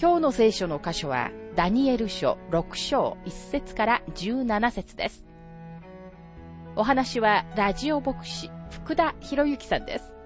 [0.00, 5.24] 今日の聖書の箇所は、ダニエル書6章1節から17節です。
[6.76, 10.17] お話は、ラジオ牧師、福田博之さんです。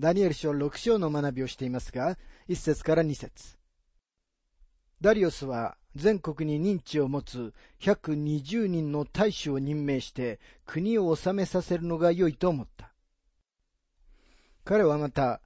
[0.00, 2.16] ダニエル書6章の学びをしていますが、
[2.48, 3.58] 1節から2節
[5.00, 12.92] ダリオスは全国に認知を持つ120人の大使を任命して国を治めさせるのが良いと思った。
[14.64, 15.40] 彼はまた、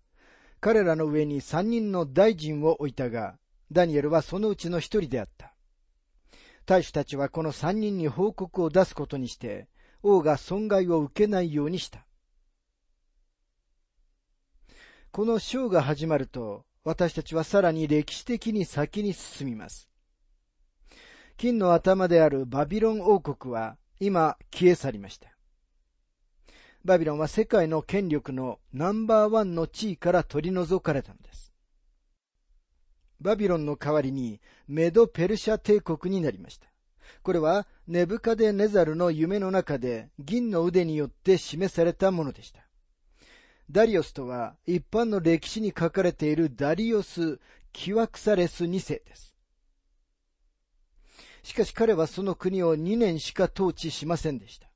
[0.60, 3.38] 彼らの上に3人の大臣を置いたが、
[3.70, 5.54] ダニエルはそのうちの一人であった。
[6.66, 9.68] 大使たちはこの3人に報告を出すことにして、
[10.02, 12.04] 王が損害を受けないようにした。
[15.14, 19.90] この章が始まると、私たちはさらに歴史的に先に進みます。
[21.36, 25.28] 金の頭であるバビロン王国は今消え去りました。
[26.86, 31.52] バビロンは世界の権力のナンバーワンの地位から取り除かれたのです。
[33.20, 36.68] バビロンの代わりにメド・ペルシャ帝国になりました。
[37.22, 42.66] これはネブカデネザルの夢の中で銀の腕によって示されたものでした。
[43.70, 47.40] ダリオスとは一般の歴史に書かれているダリオス・
[47.72, 49.34] キワクサレス2世です。
[51.42, 54.68] しかし彼はその国を2年しか統治しませんでした。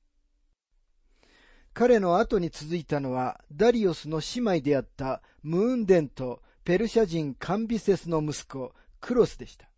[1.75, 9.69] 彼の後に続いたのはダリオスの姉妹であったムーンデンとペルシャ人カンビセスの息子クロスでした。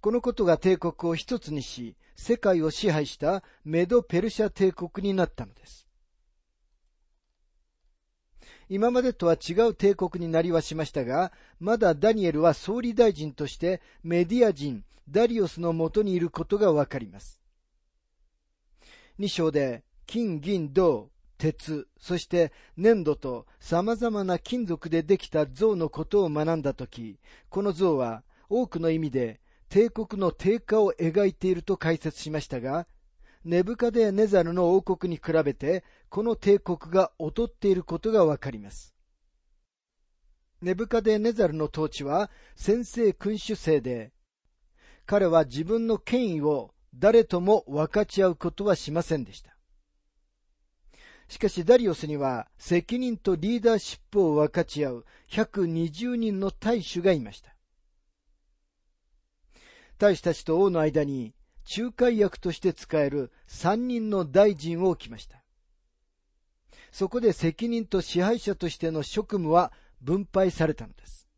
[0.00, 5.88] このことが帝国を一つにし、世界を支配したメド・ペルシャ帝国になったのです。
[8.68, 17.40] 今までとは違う帝国になりはしましたが、まだダニエルは総理大臣としてメディア人、ダリオスのもとにいることがわかります。
[19.18, 27.18] 2章で金、銀、銅、鉄、そして粘土と様々な金属でできた像のことを学んだとき、
[27.50, 32.86] この像は多くの意味で帝国の低下を描いていると解説しましたが、
[33.44, 38.94] ネブカデネザルの王国に比べて、この帝国が劣っていることがわかります。
[40.62, 44.12] ネブカデネザルの統治は先制君主制で、
[45.04, 49.54] 彼は自分の権威を誰とも分かち合うことはしませんでした。
[51.28, 57.54] しかしダリオスには責任とリーダーシップを分かち合う120人の大使がいました。
[59.98, 61.34] 大使たちと王の間に
[61.64, 65.42] 仲介役として使える三人の大臣を置きました。
[66.92, 71.28] そこで責任と支配者としての職務は分配されたのです。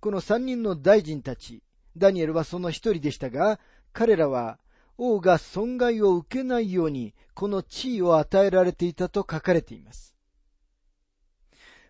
[0.00, 1.62] この三人の大臣たち、
[1.96, 3.58] ダニエルはその一人でしたが、
[3.92, 4.58] 彼らは
[4.96, 10.14] 王が損害を受けないようにこの地位を与えられていたと書かれています。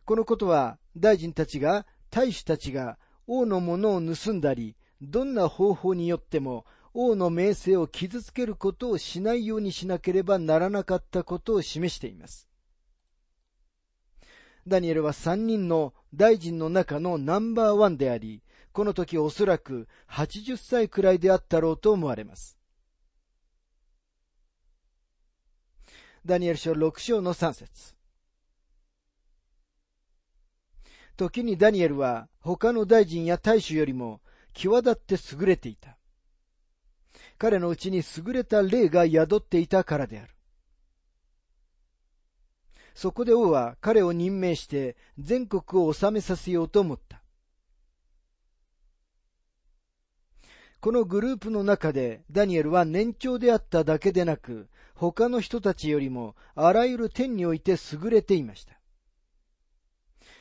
[0.04, 12.48] このことは大臣たちが、大使たちが王のものを盗んだり、どんな方法によっても王の名声を傷つけることをしないようにしなければならなかったことを示しています。
[14.67, 22.58] ダニエルは3人の大臣の中のナンバーワンであり、この時おそらく80歳くらいであったろうと思われます。
[26.25, 27.94] ダニエル書6章の3節
[31.17, 34.20] 時にダニエルは他の大臣や大使よりも
[34.54, 35.96] 際立って優れていた。
[37.38, 40.34] 彼のうちに優れた霊が宿っていたからである。
[42.94, 47.22] そこで王は彼を任命して全国を治めさせようと思った。
[50.80, 58.80] このグループの中でダニエルは年長であっただけでなく、他の人たちよりもあらゆる点において優れていました。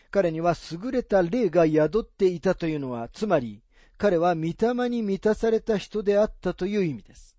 [0.09, 3.62] 彼には優れた霊が宿っていたというのは、つまり
[3.98, 7.36] 彼は御霊に満たされた人であったという意味です。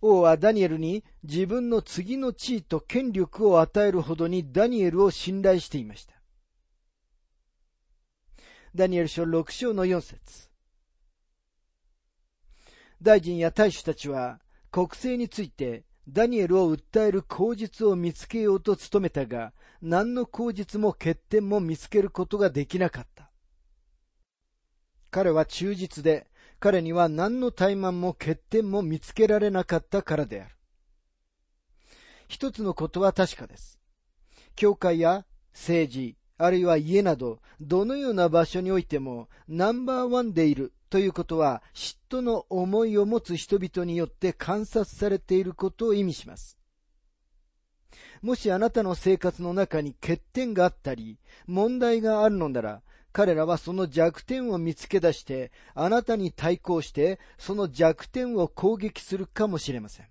[0.00, 6.14] 王はダニエルに自分の次の地位と権力を与えるほどにダニエルを信頼していました。
[8.74, 10.50] ダニエル書6章の4節
[13.00, 23.23] 大臣や大使たちは国政についてダニエルを訴える口実を見つけようと努めたが、何の口実も欠点も見つけることができなかった。
[25.14, 26.26] 彼は忠実で、
[26.58, 30.56] 彼には何の怠慢も欠点も見つけられなかったからである。
[32.26, 33.78] 一つのことは確かです。
[34.56, 46.58] 教会や政治、あるいは家など、どのような場所においてもナンバーワンでいるということは、嫉妬の思いを持つ人々によって観察されていることを意味します。
[48.20, 52.82] もしあなたの生活の中に欠点があったり、問題があるのなら、
[53.14, 60.06] 彼らはその弱点を見つけ出して、あなたに対抗して、その弱点を攻撃するかもしれません。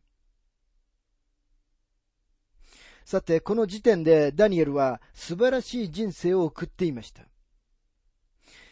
[3.04, 7.24] さて、この時点でダニエルは素晴らしい人生を送っていました。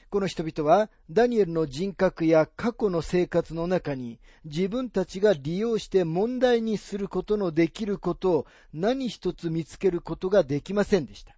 [0.09, 11.35] この人々はダニエルの人格や過去の生活の中に自分たちが利用して問題にすることのできることを何一つ見つけることができませんでした。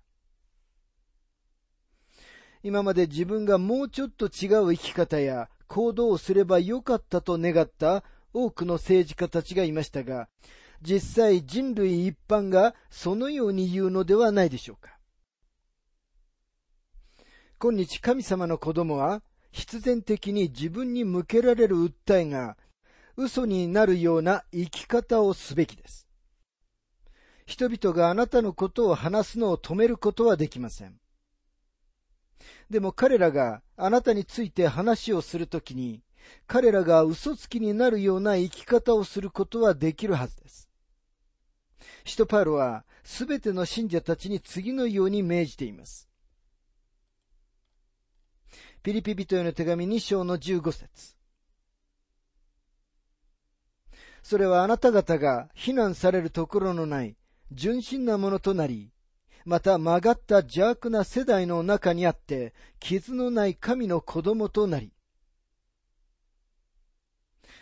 [2.64, 10.30] 今まで自分がもうちょっと違う生き方や行動をすればよかったと願った多くの政治家たちがいましたが、
[10.82, 14.98] 実際人類一般がそのように言うのではないでしょうか。
[17.60, 19.22] 今日神様の子供は
[19.52, 22.58] 必然的に自分に向けられる訴えが
[23.18, 26.08] 嘘になるような生き方をすべきです。
[27.46, 31.03] 人々があなたのことを話すのを止めることはできません。
[32.70, 36.02] でも彼らがあなたについて話をするときに、
[36.48, 40.70] 彼らが嘘つきになるような生き方をすることはできるはずです。
[42.06, 46.10] 使徒パウロはすべての信者たちに次のように命じています。
[48.82, 51.16] ピリピ人への手紙2章の15節
[54.22, 57.16] それはあなた方が非難されるところのない
[57.52, 58.93] 純真なものとなり、
[59.46, 64.92] また曲がった邪悪な世代の中にあって、傷のない神の子供となり、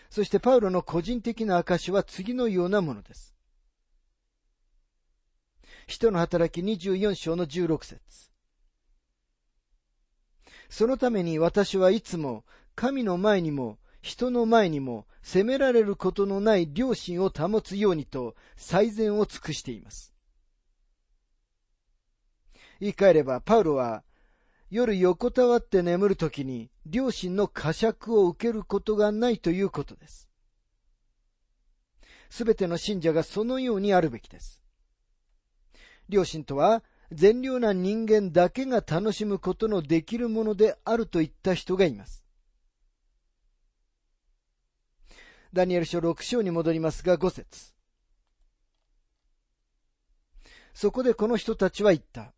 [0.09, 3.33] そしてパウロの個人的な証は次のようなものです。
[5.87, 7.99] 人の働き24章の16節
[10.69, 12.45] そのために私はいつも
[12.75, 20.10] 神の前にも人の前にも責められることのない良心を保つようにと最善を尽くしています。
[22.81, 24.03] 言い換えれば、パウロは
[24.71, 30.27] 夜横たわって眠るときに良心の呵責を受けることがないということです。
[32.31, 34.63] すべての信者がそのようにあるべきです。
[36.09, 42.25] 良心とは善良な人間だけが楽しむことのできるものであると言った人がいます。
[45.53, 47.75] ダニエル書6章に戻りますが5節
[50.73, 52.33] そこでこの人たちは言った。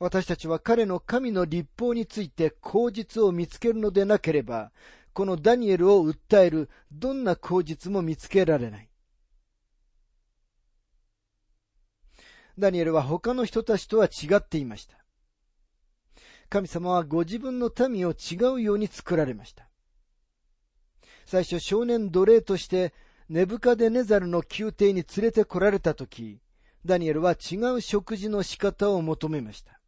[0.00, 4.72] 私たちは彼の神の立法について口実を見つけるのでなければ、
[5.12, 8.88] このダニエルを訴えるどんな口実も見つけられない。
[12.58, 14.96] ダニエルは他の人たちとは違っていました。
[16.48, 19.68] 神様はご自分の民を違うように作られました。
[21.26, 22.94] 最初少年奴隷として
[23.28, 26.40] ネブカデネザルの宮廷に連れてこられたとき、
[26.86, 29.79] ダニエルは違う食事の仕方を求めました。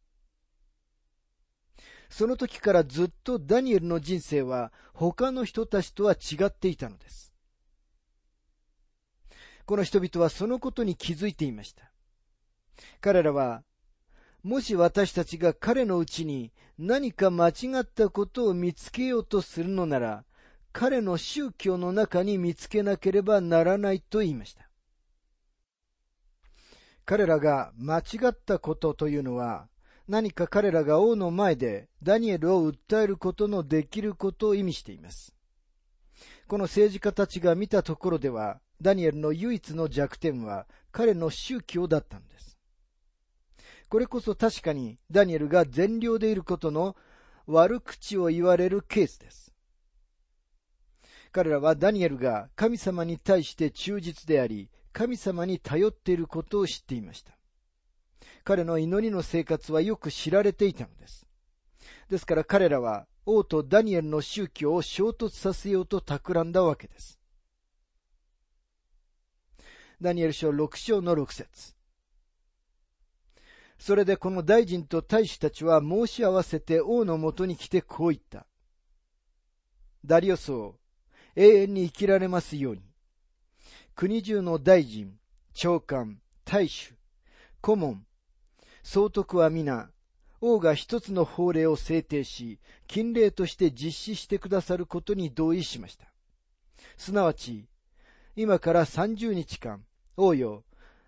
[2.15, 7.33] その時からずっとダニエルの人生は他の人たちとは違っていたのです。
[9.65, 11.91] この人々はそのことに気づいていました。
[13.01, 13.63] 彼らは、
[14.43, 20.23] もし私たちが彼のうちに何か間違ったことを見つけようとするのなら、
[20.71, 24.69] 彼の宗教の中に見つけなければならないと言いました。
[27.05, 29.67] 彼らが間違ったことというのは、
[30.07, 35.33] 何か彼らが王の前でダニエルを訴えることのできることを意味しています。
[36.47, 42.57] この政治家たちが見たところでは、ダニエルの唯一の弱点は彼の宗教だったんです。
[43.87, 46.97] これこそ確かにダニエルが善良でいることの
[47.45, 49.53] 悪口を言われるケースです。
[51.31, 57.37] 彼らはダニエルが神様に対して忠実であり、神様に頼っていることを知っていました。
[58.43, 61.25] 彼の祈りの生活はよく知られていたのです。
[62.09, 67.19] ですから彼らは王とダニエルの宗教を衝突させようと企んだわけです。
[70.01, 71.75] ダニエル書6章の6節
[73.77, 78.45] それでこの大臣と大使たちは申し合わせて王のもとに来てこう言った。
[80.05, 80.75] ダリオス王、
[81.35, 82.81] 永遠に生きられますように。
[83.95, 85.17] 国中の大臣、
[85.53, 86.95] 長官、大衆、
[87.61, 88.05] 顧問、
[88.83, 89.89] 総督は皆、
[90.41, 96.05] 王が一つの法令を制定し、禁令として実施してくださることに同意しました。
[96.97, 97.65] すなわち、
[98.35, 99.83] 今から30日間、
[100.17, 100.63] 王よ、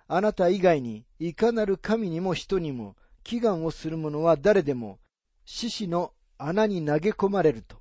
[0.08, 5.00] あなた以外にいかなる神にも人にも祈願をする者は誰でも
[5.46, 7.78] 獅子の穴に投げ込まれると。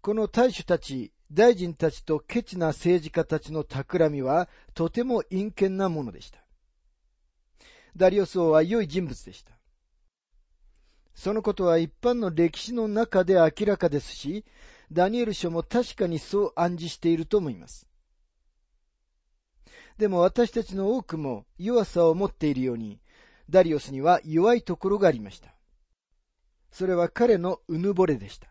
[0.00, 6.39] この大主たち、大臣たちとケチな政治家たちの企みはとても陰険なものでした。
[7.96, 9.52] ダリオス王は良い人物でした。
[11.14, 14.44] そのことは一般の歴史の中で明らかですし、
[14.92, 17.86] ダニエル書も確かにそう暗示していると思います。
[19.98, 23.00] でも私たちの多くも弱さを持っているように、
[23.50, 25.54] ダリオスには弱いところがありました。
[26.70, 28.48] それは彼のうぬぼれでした。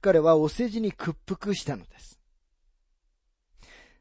[0.00, 2.15] 彼はお世辞に屈服したのです。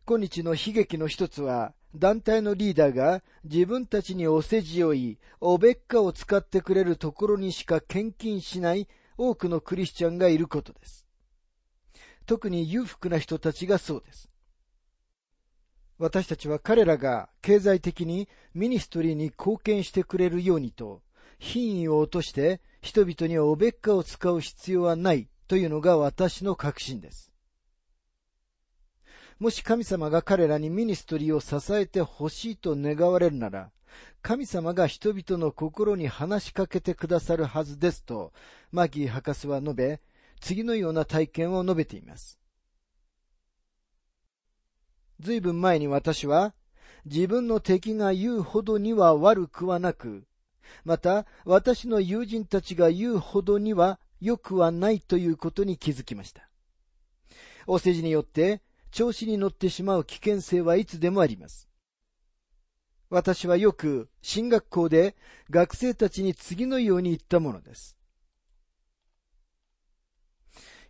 [0.07, 11.07] 今日の悲劇の一つは、団体のリーダーが自分たちにお世辞を言い、おべっかを使ってくれるところにしか献金しない多くのクリスチャンがいることです。
[12.27, 14.29] 特に裕福な人たちがそうです。
[15.97, 21.01] 私たちは彼らが経済的にミニストリーに貢献してくれるようにと、
[21.39, 27.34] 品位を落として人々におべっかを使う必要はないというのが私の確信です。
[29.39, 33.71] もし神様が彼らにミニストリーを支えてほしいと願われるなら、
[34.21, 38.31] 神様が人々の心に話しかけてくださるはずですと、
[38.71, 40.01] マギー博士は述べ、
[40.39, 42.39] 次のような体験を述べています。
[45.19, 46.53] ずいぶん前に私は、
[47.05, 50.25] 自分の敵が言うほどには悪くはなく、
[50.83, 56.49] また私の友人たちが言うほどには良くはないということに気づきました。
[57.67, 58.61] お世辞によって
[58.95, 61.67] 調子に乗ってしまう危険性はいつでもあります。
[63.09, 65.17] 私はよく進学校で
[65.49, 67.97] 学生たちに次のように言ったものです。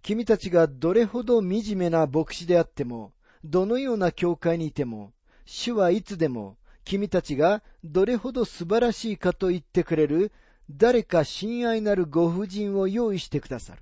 [0.03, 3.11] 君たちがどれほど惨めな牧師であっても、
[3.43, 5.11] どのような教会にいても、
[5.47, 10.31] 主はいつでも君たちがどれほど素晴らしいかと言ってくれる
[10.69, 13.81] 誰か親愛なるご婦人を用意してくださる。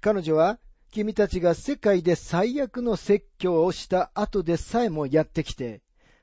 [0.00, 0.60] 彼女は
[0.96, 5.82] 君たちが世界で最悪の説教をした後でさえもやってきて、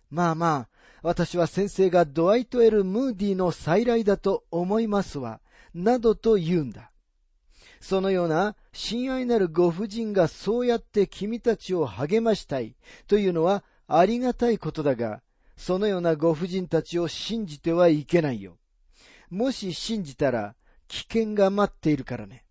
[0.09, 0.69] まあまあ、
[1.03, 5.41] 私は先生がドワイト・エル・ムーディの再来だと思いますわ、
[5.75, 6.91] などと言うんだ。
[7.81, 12.75] そのような親愛なるご婦人がそうやって君たちを励ましたい
[13.05, 15.21] というのはありがたいことだが、
[15.55, 18.57] そのようなご婦人たちを信じてはいけないよ。
[19.29, 20.55] もし信じたら
[20.87, 22.43] 危険が待っているからね。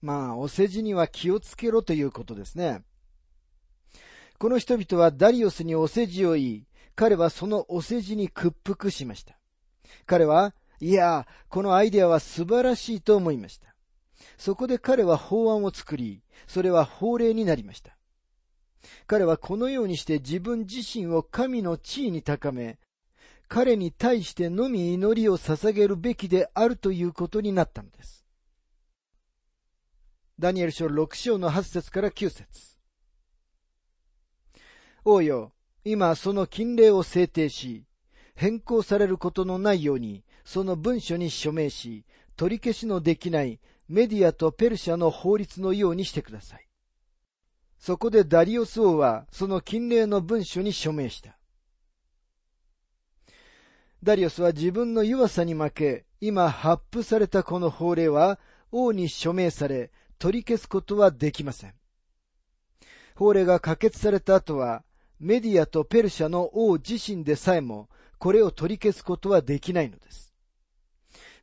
[0.00, 2.82] まあ、お世辞には気をつけろということですね。
[4.38, 9.38] この人々はダリオスにお世辞を言い、彼はそのお世辞に屈服しました。
[10.06, 13.74] 彼は、いや、このアイデアは素晴らしいと思いました。
[14.36, 17.96] そこで彼は法案を作り、それは法令になりました。
[19.06, 22.78] 彼はこのようにして自分自身を神の地位に高め、
[23.48, 28.27] 彼に対してのみ祈りを捧げるべきであるということになったのです。
[30.40, 32.76] ダニエル書6章の8節から9節
[35.04, 35.52] 王よ、
[35.84, 37.86] 今その禁令を制定し、
[38.36, 42.04] 変更されることのないように、その文書に署名し、
[42.36, 46.68] 取り消しのできないメディアとペルシャの法律のようにしてください。
[47.78, 51.36] そこでダリオス王はその禁令の文書に署名した。
[54.04, 58.38] ダリオスは自分の弱さに負け、今発布されたこの法令は
[58.70, 61.74] 王に署名され、取り消すことはできません。
[63.14, 64.84] 法令が可決された後は、
[65.18, 70.34] メディアとペルシャの王自身でさえも、これを取り消すことはできないのです。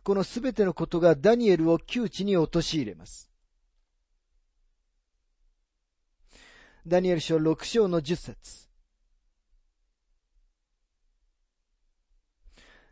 [0.04, 3.32] このすべてのことがダニエルを窮地に陥れます。
[6.86, 8.70] ダニエル書6章の10節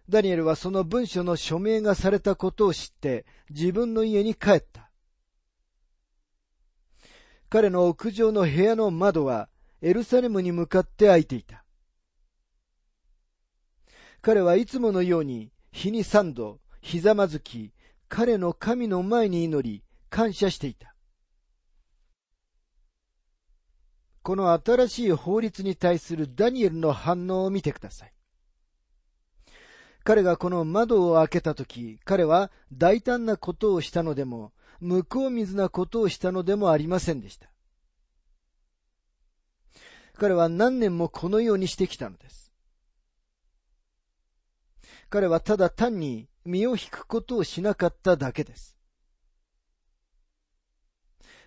[0.10, 4.90] ダニエルはその文書の署名がされたことを知って自分の家に帰った。
[7.54, 9.48] 彼の屋上の部屋の窓は
[9.80, 11.64] エルサレムに向かって開いていた。
[14.24, 17.72] 彼はいつものように日に三度ひざまずき、
[18.10, 20.96] 彼の神の前に祈り、感謝していた。
[24.24, 28.14] この新しい法律に対するダニエルの反応を見てください。
[30.04, 34.53] 彼がこの窓を開けたとき、彼は大胆なことをしたのでも、
[34.84, 37.50] 向こう水なことをしたのでもありませんでした。
[40.16, 42.52] 彼は何年もこのようにしてきたのです。
[45.10, 48.76] 彼はただ単に身を引くことをしなかっただけです。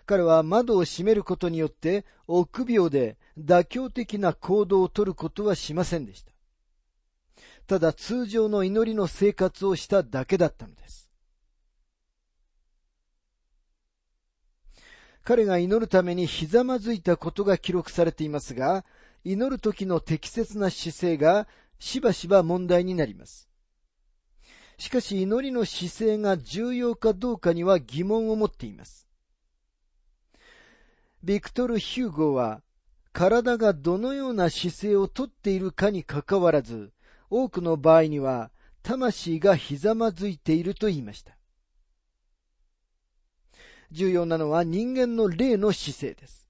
[0.07, 6.33] 彼は窓を閉めることによって臆病で妥協的な行動をとることはしませんでした。
[7.67, 11.06] ただ通常の祈りの生活をしただけだったのです。
[15.27, 18.85] 彼が祈るためにひざまずいたことが記録されていますが、
[19.25, 21.49] 祈る時の適切な姿勢が
[21.81, 23.49] しばしば問題になります。
[24.79, 29.09] しかし祈りの姿勢が重要かどうかには疑問を持っています。
[31.25, 32.63] ビクトル・ヒューゴは、
[33.13, 36.93] 体がどのような姿勢をとっているかにかかわらず、
[37.31, 38.53] 多くの場合には、
[38.85, 41.36] 魂がひざまずいていると言いました。
[43.91, 46.49] 重要なのは人間の霊の姿勢です。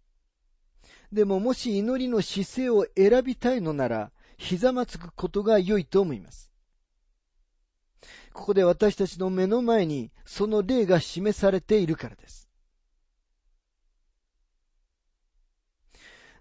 [1.13, 6.53] でももし祈りの姿勢を選びたいのなら、ひざまつくことが良いと思います。
[8.33, 12.51] ここで私たちの目の前にその霊が示されているからです。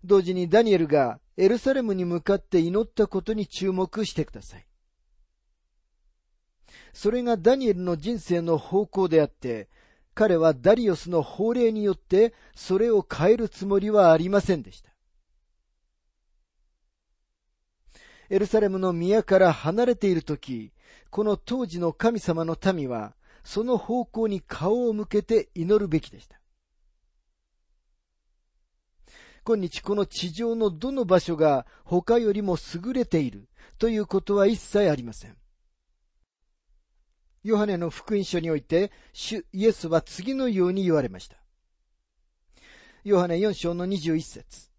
[0.03, 4.65] 同時にダニエルがエルサレムに向かって祈ったことに注目してください。
[6.93, 9.69] それがダニエルの人生の方向であって、
[10.15, 14.89] 彼はダリオスの法令によってそれを変えるつもりはありませんでした。
[18.29, 20.71] エルサレムの宮から離れているとき、
[21.11, 26.39] この当時の神様の民は、その方向に顔を向けて祈るべきでした。
[29.45, 33.47] 今日この地上のどの場所が他よりも優れている
[33.77, 35.37] ということは一切ありません。
[37.45, 41.37] ヨハネの福音書において、主イエスは次のように言われました。
[43.03, 44.71] ヨハネ4章の21節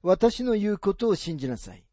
[0.00, 1.84] 私の言うことを信じなさい。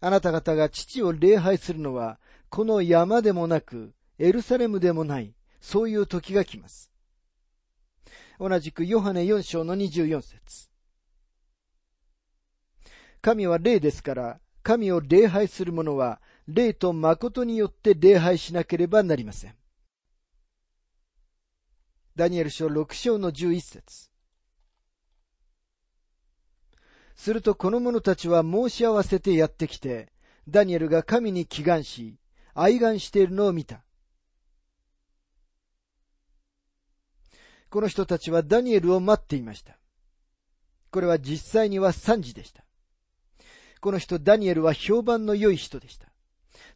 [0.00, 2.18] あなた方が父を礼拝するのは、
[2.48, 6.90] この山でもなく、エルサレムでもない、そういう時が来ます。
[8.40, 10.70] 同じくヨハネ4章の24節
[13.20, 19.54] 神は霊ですから、神を礼拝する者は、霊と誠によって礼拝しなければなりません。
[22.14, 24.10] ダニエル書6章の11節
[27.16, 30.12] するとこの者たちは申し合わせてやってきて、
[30.48, 32.16] ダニエルが神に祈願し、
[32.54, 33.82] 愛願しているのを見た。
[37.68, 39.76] この人たちはダニエルを待っていました。
[40.90, 42.64] これは実際には3時でした。
[43.80, 46.05] この人ダニエルは評判の良い人でした。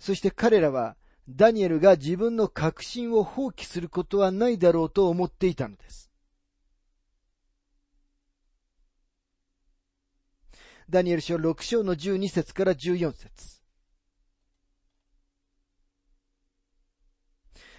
[0.01, 0.97] そして彼らは
[1.29, 6.11] ダニエルが自分の確信を放棄することはないだろうと思っていたのです。
[10.89, 13.61] ダニエル書6章の12節から14節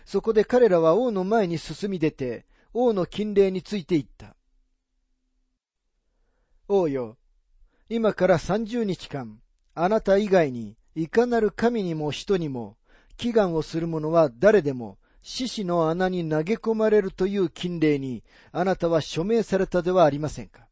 [0.06, 4.36] そこで彼らは王の前に進み出て、王の禁令について言った。
[6.68, 7.18] 王よ、
[7.90, 9.42] 今から三十日間、
[9.74, 12.77] あなた以外に、いかなる神にも人にも、
[13.17, 20.67] 祈願をする者は誰でも、獅子の穴に投げ込まれるという禁令に、あなたは署名されたではありませんか。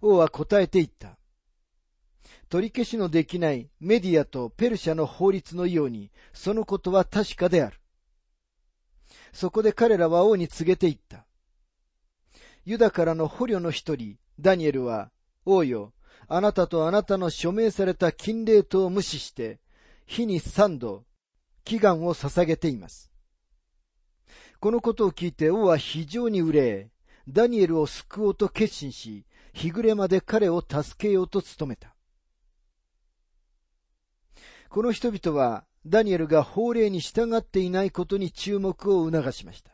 [0.00, 1.18] 王は答えて言った。
[2.48, 7.80] 取り消しのできないメディアとペルシャの法律のように、そのことは確かである。
[9.32, 11.26] そこで彼らは王に告げて言った。
[12.64, 15.10] ユダからの捕虜の一人、ダニエルは、
[15.44, 15.92] 王よ、
[16.28, 19.60] あなたとあなたの署名された禁令とを無視して、
[20.06, 21.04] 日に三度、
[21.64, 23.10] 祈願を捧げています。
[24.60, 26.90] このことを聞いて王は非常に憂え、
[27.28, 31.94] ダニエルを救おうと決心し、日暮れまで彼を助けようと努めた。
[34.68, 39.72] この人々は、ダニエルが法令に従っていないことに注目を促しました。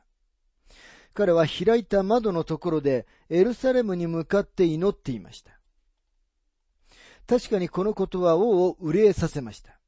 [1.12, 5.57] 彼は開いた窓のところでエルサレムに向かって祈っていました。
[7.28, 9.78] 確かにこのことは王を憂えさせました。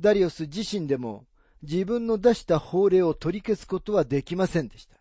[0.00, 1.26] ダリオス自身でも
[1.62, 4.96] 自分の出した法令を取り消すことはできませんでした。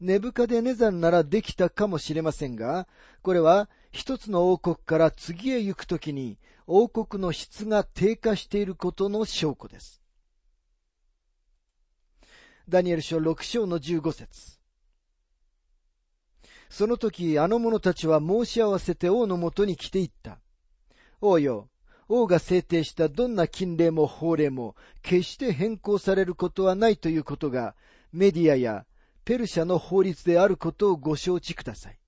[0.00, 2.86] ネブカデネザンならできたかもしれませんが、
[3.22, 10.02] これは一つの王国から次へ行くときに王国の質が低下していることの証拠です。
[12.68, 14.57] ダニエル書6章の15節
[16.70, 20.38] その時、あの者たちは申し合わせて王のもとに来ていった。
[21.20, 21.68] 王よ、
[22.08, 27.74] 王が制定したどんな禁令も法令も決して変更されることはないということが
[28.12, 28.86] メディアや
[29.24, 31.98] ペルシャの法律であることをご承知ください。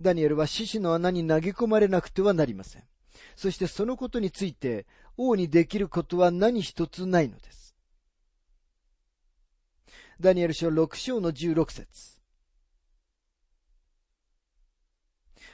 [0.00, 2.84] ダニエルは獅子の穴に投げ込まれなくてはなりません。
[3.34, 7.67] そしてそのことについて王にできることは何一つないのです。
[10.20, 12.18] ダニエル書6章の16節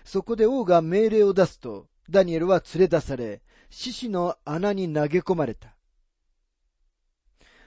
[0.05, 5.75] そこで王が命令を出すと、ダニエルは連れ出され、獅子の穴に投げ込まれた。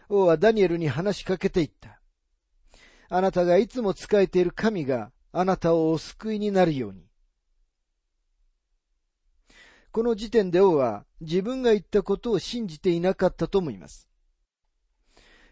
[0.10, 2.02] 王はダニエルに話しかけていった。
[3.10, 7.06] あなたがいつも仕えている神があなたをお救いになるように。
[9.92, 14.08] この時点で王は自分が言ったことを信じていなかったと思います。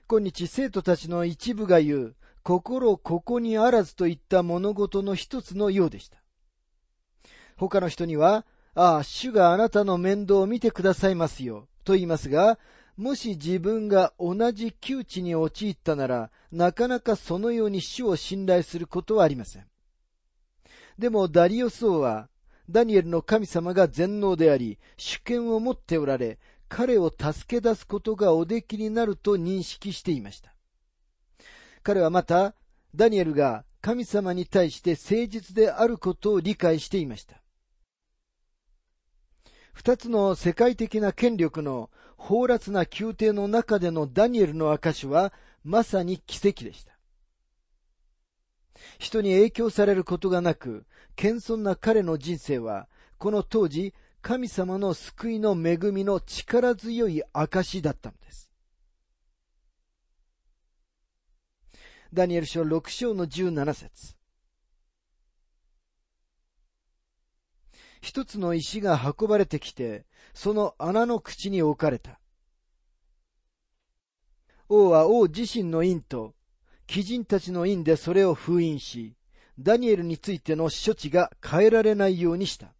[0.07, 6.17] 今日生徒たちの一部が言う心ここにあらずといった物事の一つのようでした。
[7.57, 12.59] 他の人にはああ、主があなたの面倒を見てくださいますよ、と言いますが、
[12.97, 19.65] もし自分が同じ窮地に陥ったなら、なかなかそのように主を信頼することはありません。
[20.99, 22.27] でもダリオス王は、
[22.69, 26.37] ダニエルの神様が全能であり、主権を持っておられ、
[26.75, 30.53] 彼を助け出すことがおできになると認識していました。
[31.83, 32.53] 彼はまた、
[32.93, 37.41] ダニエルが神様に対して誠実であることを理解していました。
[39.71, 45.31] 二つの世界的な権力の放辣な宮廷の中でのダニエルの証は
[45.63, 46.99] まさに奇跡でした。
[48.99, 50.85] 人に影響されることがなく、
[51.15, 53.93] 謙遜な彼の人生は、この当時、
[54.27, 58.51] 神様の救いの恵みの力強い証だったのです。
[62.11, 64.15] ダニエル書6章の17節
[68.01, 72.19] 一つの石が運ばれてきて、その穴の口に置かれた。
[74.69, 76.33] 王は王自身の印と、
[76.91, 79.15] 鬼人たちの印でそれを封印し、
[79.59, 82.75] ダニエルについての処置が変えられないようにした。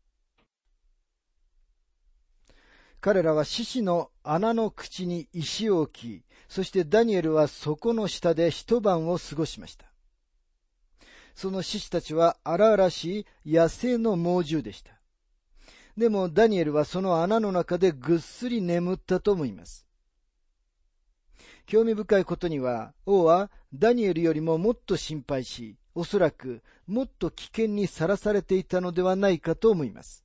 [3.06, 9.86] 彼らは獅子の穴の口に石を置き、そしてダニエルはそこの下で一晩を過ごしました。
[11.36, 14.94] その獅子たちは荒々しい野生の猛獣でした。
[15.96, 19.86] でもダニエルはその穴の中でぐっすり眠ったと思います。
[21.68, 30.25] 興味深いことには、王はダニエルよりももっと心配し、おそらくもっと危険にさらされていたのではないかと思います。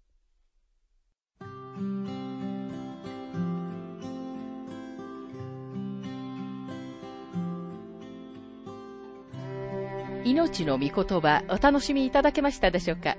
[10.31, 13.16] 命の御言葉お楽しみいただけましたでしょうか？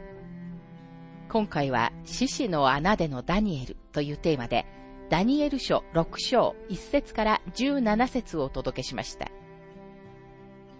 [1.28, 4.66] 今回は、獅子の穴でのダニエルというテーマで、
[5.10, 9.28] ダニエル書6章1節から17節をお届けしました。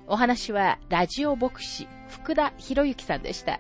[0.08, 3.60] お話は、ラジオ牧師、福田博之さんでした。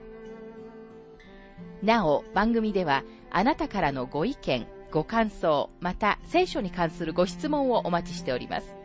[1.83, 8.80] なお、番組では、あなたからのご意見、ご感想、また聖書に関するご質問をお待ちしております。